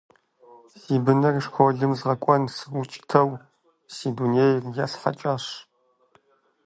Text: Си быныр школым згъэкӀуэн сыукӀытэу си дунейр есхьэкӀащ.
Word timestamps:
Си 0.79 0.95
быныр 1.03 1.35
школым 1.45 1.91
згъэкӀуэн 1.99 2.43
сыукӀытэу 2.55 3.29
си 3.95 4.07
дунейр 4.15 4.63
есхьэкӀащ. 4.85 5.45